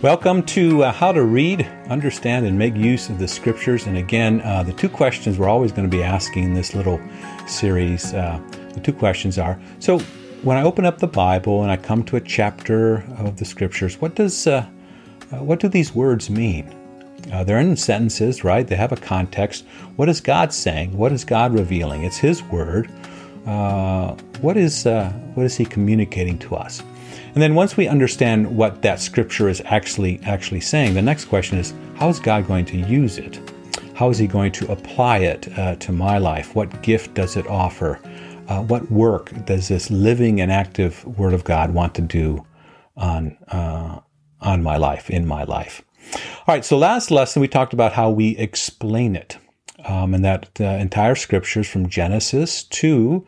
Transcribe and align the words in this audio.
Welcome 0.00 0.44
to 0.44 0.84
uh, 0.84 0.92
How 0.92 1.10
to 1.10 1.24
Read, 1.24 1.62
Understand, 1.90 2.46
and 2.46 2.56
Make 2.56 2.76
Use 2.76 3.08
of 3.08 3.18
the 3.18 3.26
Scriptures. 3.26 3.86
And 3.86 3.98
again, 3.98 4.40
uh, 4.42 4.62
the 4.62 4.72
two 4.72 4.88
questions 4.88 5.40
we're 5.40 5.48
always 5.48 5.72
going 5.72 5.90
to 5.90 5.96
be 5.96 6.04
asking 6.04 6.44
in 6.44 6.54
this 6.54 6.72
little 6.72 7.00
series 7.48 8.14
uh, 8.14 8.40
the 8.74 8.78
two 8.78 8.92
questions 8.92 9.38
are 9.38 9.60
so 9.80 9.98
when 10.44 10.56
I 10.56 10.62
open 10.62 10.86
up 10.86 10.98
the 10.98 11.08
Bible 11.08 11.62
and 11.64 11.72
I 11.72 11.76
come 11.76 12.04
to 12.04 12.16
a 12.16 12.20
chapter 12.20 12.98
of 13.18 13.38
the 13.38 13.44
Scriptures, 13.44 14.00
what 14.00 14.14
does 14.14 14.46
uh, 14.46 14.68
uh, 15.32 15.42
what 15.42 15.58
do 15.58 15.66
these 15.66 15.92
words 15.92 16.30
mean? 16.30 16.72
Uh, 17.32 17.42
they're 17.42 17.58
in 17.58 17.74
sentences, 17.74 18.44
right? 18.44 18.64
They 18.64 18.76
have 18.76 18.92
a 18.92 18.96
context. 18.96 19.66
What 19.96 20.08
is 20.08 20.20
God 20.20 20.52
saying? 20.52 20.96
What 20.96 21.10
is 21.10 21.24
God 21.24 21.52
revealing? 21.52 22.04
It's 22.04 22.18
His 22.18 22.40
Word. 22.44 22.88
What 24.40 24.56
is 24.56 24.84
what 24.84 25.44
is 25.46 25.56
He 25.56 25.64
communicating 25.64 26.38
to 26.40 26.56
us? 26.56 26.82
And 27.34 27.42
then 27.42 27.54
once 27.54 27.76
we 27.76 27.86
understand 27.86 28.56
what 28.56 28.82
that 28.82 29.00
scripture 29.00 29.48
is 29.48 29.62
actually 29.64 30.20
actually 30.24 30.60
saying, 30.60 30.94
the 30.94 31.02
next 31.02 31.26
question 31.26 31.58
is 31.58 31.74
how 31.96 32.08
is 32.08 32.18
God 32.18 32.46
going 32.46 32.64
to 32.66 32.76
use 32.76 33.18
it? 33.18 33.38
How 33.94 34.10
is 34.10 34.18
He 34.18 34.26
going 34.26 34.52
to 34.52 34.70
apply 34.72 35.18
it 35.18 35.58
uh, 35.58 35.76
to 35.76 35.92
my 35.92 36.18
life? 36.18 36.54
What 36.54 36.82
gift 36.82 37.14
does 37.14 37.36
it 37.36 37.46
offer? 37.46 38.00
Uh, 38.48 38.62
what 38.62 38.90
work 38.90 39.32
does 39.44 39.68
this 39.68 39.90
living 39.90 40.40
and 40.40 40.50
active 40.50 41.04
Word 41.18 41.34
of 41.34 41.44
God 41.44 41.74
want 41.74 41.94
to 41.96 42.02
do 42.02 42.44
on 42.96 43.36
uh, 43.48 44.00
on 44.40 44.62
my 44.62 44.76
life, 44.76 45.10
in 45.10 45.26
my 45.26 45.44
life? 45.44 45.82
All 46.14 46.54
right. 46.54 46.64
So 46.64 46.78
last 46.78 47.10
lesson 47.10 47.42
we 47.42 47.48
talked 47.48 47.72
about 47.72 47.92
how 47.92 48.10
we 48.10 48.36
explain 48.38 49.14
it 49.14 49.36
um, 49.88 50.14
and 50.14 50.24
that 50.24 50.48
uh, 50.60 50.64
entire 50.64 51.14
scriptures 51.14 51.68
from 51.68 51.88
Genesis 51.88 52.62
to 52.64 53.26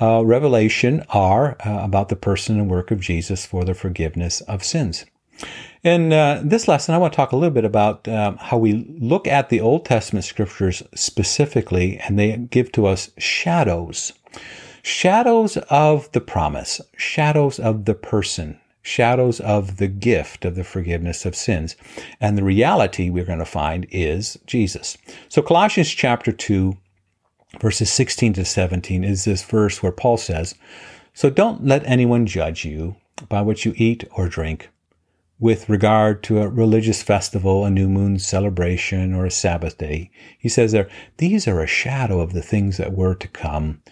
uh, 0.00 0.24
Revelation 0.24 1.04
are 1.08 1.56
uh, 1.66 1.80
about 1.82 2.10
the 2.10 2.16
person 2.16 2.60
and 2.60 2.70
work 2.70 2.90
of 2.90 3.00
Jesus 3.00 3.46
for 3.46 3.64
the 3.64 3.74
forgiveness 3.74 4.40
of 4.42 4.62
sins. 4.62 5.06
In 5.82 6.12
uh, 6.12 6.40
this 6.44 6.68
lesson, 6.68 6.94
I 6.94 6.98
want 6.98 7.12
to 7.12 7.16
talk 7.16 7.32
a 7.32 7.36
little 7.36 7.54
bit 7.54 7.64
about 7.64 8.06
um, 8.08 8.36
how 8.36 8.56
we 8.56 8.72
look 8.98 9.26
at 9.26 9.48
the 9.48 9.60
Old 9.60 9.84
Testament 9.84 10.24
scriptures 10.24 10.82
specifically, 10.94 11.98
and 11.98 12.18
they 12.18 12.36
give 12.36 12.72
to 12.72 12.86
us 12.86 13.10
shadows. 13.18 14.12
Shadows 14.82 15.56
of 15.68 16.10
the 16.12 16.20
promise, 16.20 16.80
shadows 16.96 17.58
of 17.58 17.84
the 17.84 17.94
person, 17.94 18.60
shadows 18.84 19.40
of 19.40 19.78
the 19.78 19.88
gift 19.88 20.44
of 20.44 20.54
the 20.54 20.62
forgiveness 20.62 21.24
of 21.24 21.34
sins. 21.34 21.74
And 22.20 22.36
the 22.36 22.44
reality 22.44 23.10
we're 23.10 23.24
going 23.24 23.38
to 23.40 23.44
find 23.44 23.86
is 23.90 24.38
Jesus. 24.46 24.96
So 25.28 25.42
Colossians 25.42 25.88
chapter 25.88 26.30
2, 26.30 26.76
verses 27.60 27.90
16 27.90 28.34
to 28.34 28.44
17 28.44 29.02
is 29.02 29.24
this 29.24 29.42
verse 29.42 29.82
where 29.82 29.90
Paul 29.90 30.18
says, 30.18 30.54
So 31.14 31.30
don't 31.30 31.64
let 31.64 31.82
anyone 31.84 32.26
judge 32.26 32.64
you 32.64 32.96
by 33.28 33.40
what 33.40 33.64
you 33.64 33.72
eat 33.76 34.04
or 34.12 34.28
drink 34.28 34.68
with 35.40 35.68
regard 35.68 36.22
to 36.22 36.40
a 36.40 36.48
religious 36.48 37.02
festival, 37.02 37.64
a 37.64 37.70
new 37.70 37.88
moon 37.88 38.18
celebration, 38.18 39.14
or 39.14 39.24
a 39.24 39.30
Sabbath 39.30 39.78
day. 39.78 40.10
He 40.38 40.48
says 40.48 40.72
there, 40.72 40.88
these 41.16 41.48
are 41.48 41.60
a 41.60 41.66
shadow 41.66 42.20
of 42.20 42.34
the 42.34 42.42
things 42.42 42.76
that 42.76 42.92
were 42.92 43.14
to 43.16 43.28
come. 43.28 43.82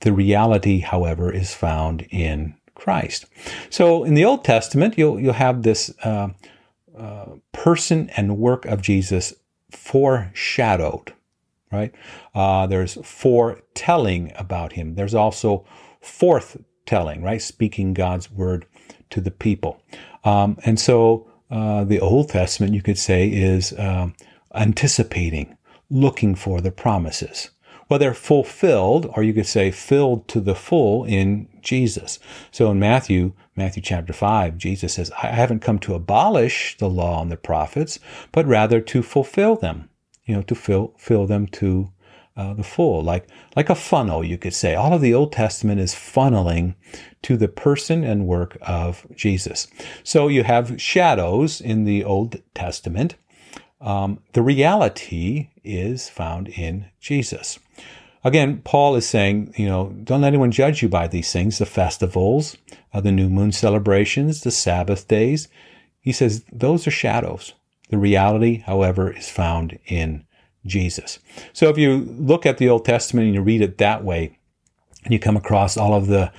The 0.00 0.12
reality, 0.12 0.80
however, 0.80 1.32
is 1.32 1.54
found 1.54 2.02
in 2.10 2.54
Christ. 2.82 3.26
So 3.70 4.02
in 4.02 4.14
the 4.14 4.24
Old 4.24 4.44
Testament, 4.44 4.98
you'll 4.98 5.20
you'll 5.20 5.34
have 5.34 5.62
this 5.62 5.94
uh, 6.02 6.30
uh, 6.98 7.26
person 7.52 8.10
and 8.16 8.38
work 8.38 8.64
of 8.64 8.82
Jesus 8.82 9.34
foreshadowed, 9.70 11.12
right? 11.70 11.94
Uh, 12.34 12.66
there's 12.66 12.94
foretelling 13.04 14.32
about 14.34 14.72
him. 14.72 14.96
There's 14.96 15.14
also 15.14 15.64
forthtelling, 16.02 17.22
right? 17.22 17.40
Speaking 17.40 17.94
God's 17.94 18.30
word 18.32 18.66
to 19.10 19.20
the 19.20 19.30
people. 19.30 19.80
Um, 20.24 20.58
and 20.64 20.80
so 20.80 21.30
uh, 21.50 21.84
the 21.84 22.00
Old 22.00 22.30
Testament, 22.30 22.74
you 22.74 22.82
could 22.82 22.98
say, 22.98 23.28
is 23.28 23.72
um, 23.78 24.14
anticipating, 24.54 25.56
looking 25.88 26.34
for 26.34 26.60
the 26.60 26.72
promises. 26.72 27.50
Well, 27.88 27.98
they're 27.98 28.14
fulfilled, 28.14 29.10
or 29.14 29.22
you 29.22 29.34
could 29.34 29.46
say 29.46 29.70
filled 29.70 30.28
to 30.28 30.40
the 30.40 30.54
full 30.54 31.04
in 31.04 31.48
Jesus. 31.60 32.18
So 32.50 32.70
in 32.70 32.78
Matthew, 32.78 33.32
Matthew 33.56 33.82
chapter 33.82 34.12
5, 34.12 34.56
Jesus 34.56 34.94
says, 34.94 35.10
I 35.22 35.26
haven't 35.28 35.60
come 35.60 35.78
to 35.80 35.94
abolish 35.94 36.76
the 36.78 36.88
law 36.88 37.22
and 37.22 37.30
the 37.30 37.36
prophets, 37.36 37.98
but 38.32 38.46
rather 38.46 38.80
to 38.80 39.02
fulfill 39.02 39.56
them, 39.56 39.90
you 40.24 40.34
know, 40.34 40.42
to 40.42 40.54
fill, 40.54 40.94
fill 40.96 41.26
them 41.26 41.46
to 41.48 41.92
uh, 42.34 42.54
the 42.54 42.62
full, 42.62 43.02
like, 43.02 43.28
like 43.56 43.68
a 43.68 43.74
funnel, 43.74 44.24
you 44.24 44.38
could 44.38 44.54
say. 44.54 44.74
All 44.74 44.94
of 44.94 45.02
the 45.02 45.12
Old 45.12 45.32
Testament 45.32 45.80
is 45.80 45.94
funneling 45.94 46.74
to 47.22 47.36
the 47.36 47.48
person 47.48 48.04
and 48.04 48.26
work 48.26 48.56
of 48.62 49.06
Jesus. 49.14 49.68
So 50.02 50.28
you 50.28 50.42
have 50.44 50.80
shadows 50.80 51.60
in 51.60 51.84
the 51.84 52.04
Old 52.04 52.40
Testament. 52.54 53.16
Um, 53.82 54.20
the 54.32 54.42
reality 54.42 55.50
is 55.64 56.08
found 56.08 56.48
in 56.48 56.86
Jesus. 57.00 57.58
Again, 58.24 58.62
Paul 58.62 58.94
is 58.94 59.08
saying, 59.08 59.54
you 59.56 59.66
know, 59.66 59.92
don't 60.04 60.20
let 60.20 60.28
anyone 60.28 60.52
judge 60.52 60.80
you 60.80 60.88
by 60.88 61.08
these 61.08 61.32
things, 61.32 61.58
the 61.58 61.66
festivals, 61.66 62.56
uh, 62.92 63.00
the 63.00 63.10
new 63.10 63.28
moon 63.28 63.50
celebrations, 63.50 64.42
the 64.42 64.50
Sabbath 64.50 65.08
days. 65.08 65.48
He 66.00 66.12
says 66.12 66.44
those 66.52 66.86
are 66.86 66.92
shadows. 66.92 67.54
The 67.90 67.98
reality, 67.98 68.58
however, 68.58 69.12
is 69.12 69.28
found 69.28 69.78
in 69.86 70.24
Jesus. 70.64 71.18
So 71.52 71.68
if 71.68 71.76
you 71.76 71.98
look 71.98 72.46
at 72.46 72.58
the 72.58 72.68
Old 72.68 72.84
Testament 72.84 73.26
and 73.26 73.34
you 73.34 73.42
read 73.42 73.60
it 73.60 73.78
that 73.78 74.04
way, 74.04 74.38
and 75.04 75.12
you 75.12 75.18
come 75.18 75.36
across 75.36 75.76
all 75.76 75.94
of 75.94 76.06
the 76.06 76.32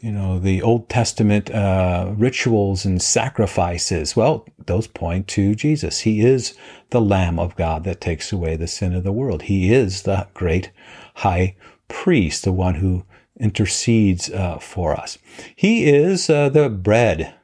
you 0.00 0.10
know, 0.10 0.38
the 0.38 0.62
Old 0.62 0.88
Testament 0.88 1.50
uh, 1.50 2.12
rituals 2.16 2.86
and 2.86 3.02
sacrifices, 3.02 4.16
well, 4.16 4.46
those 4.66 4.86
point 4.86 5.28
to 5.28 5.54
Jesus. 5.54 6.00
He 6.00 6.20
is 6.20 6.54
the 6.88 7.02
Lamb 7.02 7.38
of 7.38 7.56
God 7.56 7.84
that 7.84 8.00
takes 8.00 8.32
away 8.32 8.56
the 8.56 8.66
sin 8.66 8.94
of 8.94 9.04
the 9.04 9.12
world. 9.12 9.42
He 9.42 9.72
is 9.72 10.02
the 10.02 10.26
great 10.32 10.70
high 11.16 11.54
priest, 11.88 12.44
the 12.44 12.52
one 12.52 12.76
who 12.76 13.04
intercedes 13.38 14.30
uh, 14.30 14.58
for 14.58 14.94
us. 14.94 15.18
He 15.54 15.86
is 15.86 16.30
uh, 16.30 16.48
the 16.48 16.70
bread, 16.70 17.34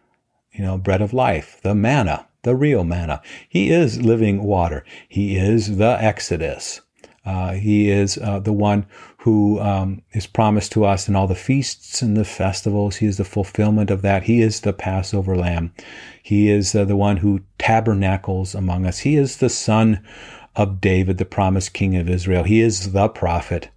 you 0.53 0.65
know, 0.65 0.79
bread 0.79 1.03
of 1.03 1.13
life, 1.13 1.61
the 1.63 1.75
manna, 1.75 2.27
the 2.43 2.57
real 2.57 2.85
manna. 2.85 3.21
He 3.47 3.71
is 3.71 4.01
living 4.03 4.43
water. 4.43 4.85
He 5.09 5.37
is 5.37 5.77
the 5.77 5.99
Exodus. 6.01 6.81
Uh, 7.27 7.55
he 7.55 7.91
is 7.91 8.17
uh, 8.19 8.39
the 8.39 8.53
one 8.53 8.87
who 9.19 9.59
um, 9.61 10.01
is 10.13 10.27
promised 10.29 10.71
to 10.71 10.85
us 10.85 11.09
in 11.09 11.17
all 11.17 11.27
the 11.27 11.35
feasts 11.35 12.01
and 12.01 12.17
the 12.17 12.25
festivals. 12.25 12.97
He 12.97 13.07
is 13.07 13.17
the 13.17 13.25
fulfillment 13.25 13.91
of 13.91 14.03
that. 14.03 14.23
He 14.23 14.41
is 14.41 14.61
the 14.61 14.73
Passover 14.73 15.37
lamb. 15.37 15.75
He 16.23 16.49
is 16.49 16.75
uh, 16.75 16.85
the 16.85 16.97
one 16.97 17.17
who 17.17 17.41
tabernacles 17.59 18.55
among 18.55 18.87
us. 18.87 19.01
He 19.01 19.17
is 19.17 19.39
the 19.39 19.49
son 19.49 20.07
of 20.55 20.81
David, 20.81 21.19
the 21.19 21.25
promised 21.25 21.75
king 21.75 21.97
of 21.97 22.09
Israel. 22.09 22.45
He 22.45 22.61
is 22.61 22.93
the 22.93 23.09
prophet. 23.09 23.71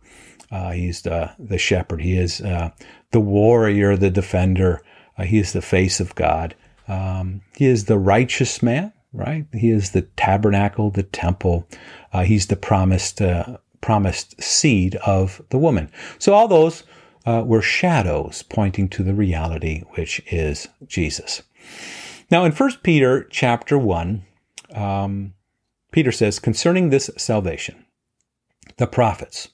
Uh, 0.52 0.72
he's 0.72 1.02
the, 1.02 1.32
the 1.40 1.58
shepherd. 1.58 2.02
He 2.02 2.18
is 2.18 2.42
uh, 2.42 2.70
the 3.12 3.20
warrior, 3.20 3.98
the 3.98 4.12
defender. 4.12 4.84
Uh, 5.18 5.24
he 5.24 5.40
is 5.40 5.54
the 5.54 5.62
face 5.62 6.00
of 6.00 6.14
God. 6.14 6.56
Um, 6.88 7.42
he 7.56 7.66
is 7.66 7.86
the 7.86 7.98
righteous 7.98 8.62
man 8.62 8.94
right? 9.14 9.46
He 9.54 9.70
is 9.70 9.92
the 9.92 10.04
tabernacle, 10.04 10.92
the 10.92 11.04
temple. 11.04 11.68
Uh, 12.14 12.24
he's 12.24 12.48
the 12.48 12.56
promised 12.56 13.22
uh, 13.22 13.58
promised 13.82 14.42
seed 14.42 14.96
of 14.98 15.42
the 15.50 15.58
woman. 15.58 15.90
So 16.18 16.34
all 16.34 16.48
those 16.48 16.84
uh, 17.26 17.44
were 17.46 17.62
shadows 17.62 18.44
pointing 18.44 18.90
to 18.90 19.04
the 19.04 19.14
reality, 19.14 19.84
which 19.92 20.22
is 20.32 20.68
Jesus. 20.86 21.44
Now, 22.32 22.44
in 22.46 22.52
1 22.52 22.72
Peter 22.84 23.26
chapter 23.30 23.78
1, 23.78 24.24
um, 24.76 25.34
Peter 25.92 26.12
says, 26.12 26.40
concerning 26.40 26.90
this 26.90 27.10
salvation, 27.18 27.86
the 28.78 28.88
prophets 28.88 29.50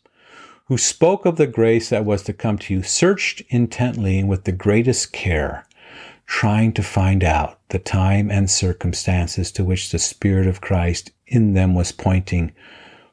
who 0.67 0.77
spoke 0.77 1.25
of 1.25 1.37
the 1.37 1.47
grace 1.47 1.89
that 1.89 2.05
was 2.05 2.23
to 2.23 2.33
come 2.33 2.57
to 2.57 2.73
you 2.73 2.83
searched 2.83 3.41
intently 3.49 4.19
and 4.19 4.27
with 4.27 4.43
the 4.43 4.51
greatest 4.51 5.13
care 5.13 5.65
trying 6.25 6.73
to 6.73 6.83
find 6.83 7.23
out 7.23 7.59
the 7.69 7.79
time 7.79 8.31
and 8.31 8.49
circumstances 8.49 9.51
to 9.51 9.63
which 9.63 9.91
the 9.91 9.99
Spirit 9.99 10.47
of 10.47 10.61
Christ 10.61 11.11
in 11.27 11.53
them 11.53 11.73
was 11.73 11.91
pointing 11.91 12.53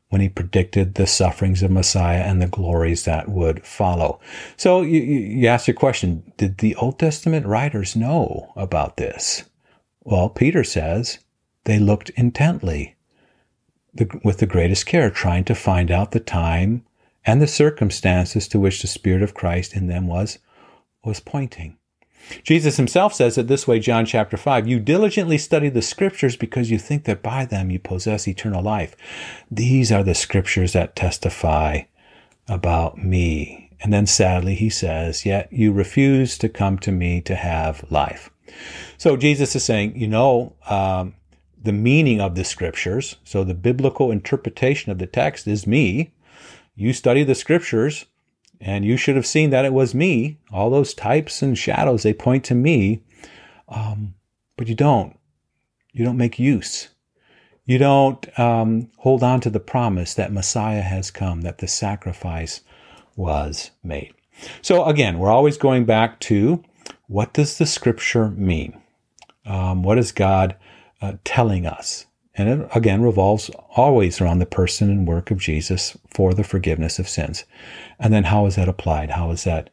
when 0.08 0.20
he 0.20 0.28
predicted 0.28 0.94
the 0.94 1.06
sufferings 1.06 1.62
of 1.62 1.70
Messiah 1.70 2.20
and 2.20 2.40
the 2.40 2.46
glories 2.46 3.04
that 3.04 3.28
would 3.28 3.64
follow. 3.64 4.20
So 4.56 4.82
you, 4.82 5.00
you 5.00 5.46
ask 5.46 5.66
your 5.66 5.74
question, 5.74 6.32
did 6.36 6.58
the 6.58 6.74
Old 6.76 6.98
Testament 6.98 7.46
writers 7.46 7.96
know 7.96 8.52
about 8.56 8.98
this? 8.98 9.44
Well, 10.02 10.28
Peter 10.28 10.64
says 10.64 11.18
they 11.64 11.78
looked 11.78 12.10
intently 12.10 12.96
the, 13.94 14.20
with 14.22 14.38
the 14.38 14.46
greatest 14.46 14.84
care, 14.84 15.10
trying 15.10 15.44
to 15.44 15.54
find 15.54 15.90
out 15.90 16.10
the 16.10 16.20
time 16.20 16.84
and 17.24 17.40
the 17.40 17.46
circumstances 17.46 18.48
to 18.48 18.60
which 18.60 18.82
the 18.82 18.88
Spirit 18.88 19.22
of 19.22 19.34
Christ 19.34 19.74
in 19.74 19.86
them 19.86 20.06
was, 20.06 20.38
was 21.04 21.20
pointing. 21.20 21.78
Jesus 22.42 22.76
himself 22.76 23.14
says 23.14 23.36
it 23.36 23.48
this 23.48 23.66
way, 23.66 23.78
John 23.78 24.06
chapter 24.06 24.36
5 24.36 24.66
You 24.68 24.80
diligently 24.80 25.38
study 25.38 25.68
the 25.68 25.82
scriptures 25.82 26.36
because 26.36 26.70
you 26.70 26.78
think 26.78 27.04
that 27.04 27.22
by 27.22 27.44
them 27.44 27.70
you 27.70 27.78
possess 27.78 28.28
eternal 28.28 28.62
life. 28.62 28.96
These 29.50 29.92
are 29.92 30.02
the 30.02 30.14
scriptures 30.14 30.72
that 30.72 30.96
testify 30.96 31.82
about 32.48 32.98
me. 32.98 33.70
And 33.80 33.92
then 33.92 34.06
sadly, 34.06 34.54
he 34.54 34.70
says, 34.70 35.26
Yet 35.26 35.52
you 35.52 35.72
refuse 35.72 36.38
to 36.38 36.48
come 36.48 36.78
to 36.78 36.92
me 36.92 37.20
to 37.22 37.34
have 37.34 37.84
life. 37.90 38.30
So 38.96 39.16
Jesus 39.16 39.56
is 39.56 39.64
saying, 39.64 39.96
you 39.96 40.06
know, 40.06 40.54
um, 40.68 41.14
the 41.60 41.72
meaning 41.72 42.20
of 42.20 42.34
the 42.34 42.44
scriptures. 42.44 43.16
So 43.24 43.44
the 43.44 43.54
biblical 43.54 44.10
interpretation 44.10 44.92
of 44.92 44.98
the 44.98 45.06
text 45.06 45.46
is 45.46 45.66
me. 45.66 46.12
You 46.74 46.92
study 46.92 47.24
the 47.24 47.34
scriptures 47.34 48.06
and 48.64 48.84
you 48.84 48.96
should 48.96 49.16
have 49.16 49.26
seen 49.26 49.50
that 49.50 49.64
it 49.64 49.72
was 49.72 49.94
me. 49.94 50.38
All 50.52 50.70
those 50.70 50.94
types 50.94 51.42
and 51.42 51.58
shadows, 51.58 52.04
they 52.04 52.14
point 52.14 52.44
to 52.44 52.54
me. 52.54 53.02
Um, 53.68 54.14
but 54.56 54.68
you 54.68 54.76
don't. 54.76 55.18
You 55.92 56.04
don't 56.04 56.16
make 56.16 56.38
use. 56.38 56.88
You 57.66 57.78
don't 57.78 58.38
um, 58.38 58.88
hold 58.98 59.22
on 59.24 59.40
to 59.40 59.50
the 59.50 59.60
promise 59.60 60.14
that 60.14 60.32
Messiah 60.32 60.80
has 60.80 61.10
come, 61.10 61.42
that 61.42 61.58
the 61.58 61.66
sacrifice 61.66 62.60
was 63.16 63.72
made. 63.82 64.14
So 64.62 64.84
again, 64.84 65.18
we're 65.18 65.30
always 65.30 65.58
going 65.58 65.84
back 65.84 66.20
to 66.20 66.62
what 67.08 67.32
does 67.32 67.58
the 67.58 67.66
scripture 67.66 68.30
mean? 68.30 68.80
Um, 69.44 69.82
what 69.82 69.98
is 69.98 70.12
God 70.12 70.56
uh, 71.00 71.14
telling 71.24 71.66
us? 71.66 72.06
And 72.34 72.48
it 72.48 72.68
again 72.74 73.02
revolves 73.02 73.50
always 73.76 74.20
around 74.20 74.38
the 74.38 74.46
person 74.46 74.90
and 74.90 75.06
work 75.06 75.30
of 75.30 75.38
Jesus 75.38 75.96
for 76.14 76.32
the 76.32 76.44
forgiveness 76.44 76.98
of 76.98 77.08
sins. 77.08 77.44
And 77.98 78.12
then 78.12 78.24
how 78.24 78.46
is 78.46 78.56
that 78.56 78.68
applied? 78.68 79.10
How 79.10 79.30
is 79.32 79.44
that 79.44 79.68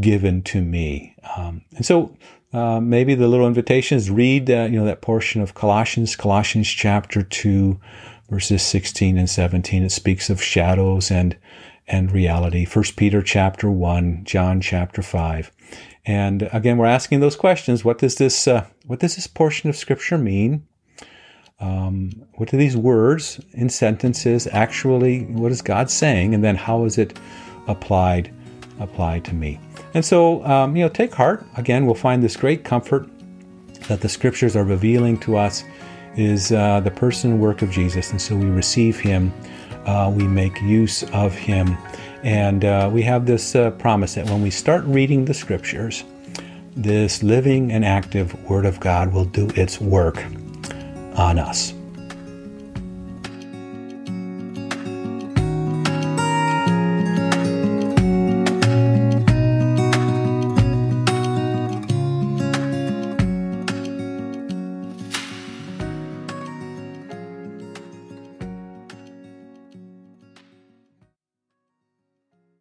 given 0.00 0.42
to 0.42 0.60
me? 0.60 1.16
Um, 1.36 1.62
and 1.74 1.86
so 1.86 2.14
uh, 2.52 2.80
maybe 2.80 3.14
the 3.14 3.28
little 3.28 3.46
invitation 3.46 3.96
is 3.96 4.10
read 4.10 4.50
uh, 4.50 4.68
you 4.70 4.78
know 4.78 4.84
that 4.84 5.00
portion 5.00 5.40
of 5.40 5.54
Colossians, 5.54 6.16
Colossians 6.16 6.68
chapter 6.68 7.22
two, 7.22 7.80
verses 8.28 8.62
sixteen 8.62 9.16
and 9.16 9.30
seventeen. 9.30 9.82
It 9.82 9.92
speaks 9.92 10.28
of 10.28 10.42
shadows 10.42 11.10
and 11.10 11.36
and 11.86 12.12
reality. 12.12 12.64
First 12.64 12.96
Peter 12.96 13.22
chapter 13.22 13.70
one, 13.70 14.22
John 14.24 14.60
chapter 14.60 15.02
five, 15.02 15.50
and 16.04 16.48
again 16.52 16.76
we're 16.76 16.86
asking 16.86 17.20
those 17.20 17.36
questions. 17.36 17.84
What 17.84 17.98
does 17.98 18.16
this 18.16 18.46
uh, 18.46 18.66
what 18.86 19.00
does 19.00 19.16
this 19.16 19.26
portion 19.26 19.70
of 19.70 19.76
Scripture 19.76 20.18
mean? 20.18 20.66
Um, 21.58 22.10
what 22.34 22.50
do 22.50 22.56
these 22.56 22.76
words 22.76 23.40
in 23.52 23.68
sentences 23.68 24.46
actually? 24.48 25.24
What 25.24 25.52
is 25.52 25.62
God 25.62 25.90
saying? 25.90 26.34
And 26.34 26.44
then 26.44 26.56
how 26.56 26.84
is 26.84 26.98
it 26.98 27.18
applied 27.66 28.32
applied 28.78 29.24
to 29.24 29.34
me? 29.34 29.58
And 29.94 30.04
so, 30.04 30.44
um, 30.44 30.76
you 30.76 30.82
know, 30.82 30.90
take 30.90 31.14
heart. 31.14 31.46
Again, 31.56 31.86
we'll 31.86 31.94
find 31.94 32.22
this 32.22 32.36
great 32.36 32.64
comfort 32.64 33.08
that 33.88 34.02
the 34.02 34.08
Scriptures 34.08 34.54
are 34.54 34.64
revealing 34.64 35.18
to 35.20 35.36
us 35.36 35.64
is 36.16 36.52
uh, 36.52 36.80
the 36.80 36.90
person 36.90 37.32
and 37.32 37.40
work 37.40 37.62
of 37.62 37.70
Jesus, 37.70 38.10
and 38.10 38.20
so 38.20 38.36
we 38.36 38.46
receive 38.46 38.98
Him 38.98 39.32
uh, 39.86 40.12
we 40.14 40.26
make 40.26 40.60
use 40.60 41.04
of 41.12 41.34
Him. 41.34 41.76
And 42.22 42.64
uh, 42.64 42.90
we 42.92 43.02
have 43.02 43.24
this 43.24 43.54
uh, 43.54 43.70
promise 43.72 44.14
that 44.14 44.28
when 44.28 44.42
we 44.42 44.50
start 44.50 44.84
reading 44.84 45.24
the 45.24 45.34
Scriptures, 45.34 46.04
this 46.74 47.22
living 47.22 47.72
and 47.72 47.84
active 47.84 48.34
Word 48.50 48.66
of 48.66 48.80
God 48.80 49.12
will 49.12 49.24
do 49.24 49.48
its 49.54 49.80
work 49.80 50.22
on 51.16 51.38
us. 51.38 51.75